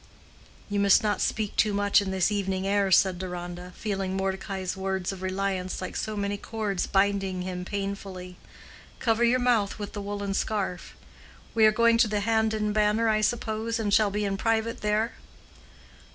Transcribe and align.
"You 0.67 0.79
must 0.79 1.03
not 1.03 1.21
speak 1.21 1.55
too 1.55 1.75
much 1.75 2.01
in 2.01 2.09
this 2.09 2.31
evening 2.31 2.65
air," 2.65 2.89
said 2.89 3.19
Deronda, 3.19 3.71
feeling 3.75 4.17
Mordecai's 4.17 4.75
words 4.75 5.11
of 5.11 5.21
reliance 5.21 5.79
like 5.79 5.95
so 5.95 6.17
many 6.17 6.37
cords 6.37 6.87
binding 6.87 7.43
him 7.43 7.63
painfully. 7.63 8.37
"Cover 8.97 9.23
your 9.23 9.37
mouth 9.37 9.77
with 9.77 9.93
the 9.93 10.01
woolen 10.01 10.33
scarf. 10.33 10.95
We 11.53 11.67
are 11.67 11.71
going 11.71 11.99
to 11.99 12.07
the 12.07 12.21
Hand 12.21 12.51
and 12.55 12.73
Banner, 12.73 13.09
I 13.09 13.21
suppose, 13.21 13.77
and 13.77 13.93
shall 13.93 14.09
be 14.09 14.25
in 14.25 14.37
private 14.37 14.81
there?" 14.81 15.11